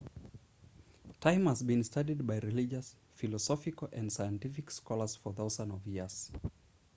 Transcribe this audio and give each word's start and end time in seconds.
time 1.19 1.45
has 1.45 1.61
been 1.61 1.83
studied 1.83 2.25
by 2.25 2.39
religious 2.39 2.95
philosophical 3.13 3.87
and 3.93 4.11
scientific 4.11 4.71
scholars 4.71 5.15
for 5.15 5.31
thousands 5.31 5.73
of 5.73 5.85
years 5.85 6.31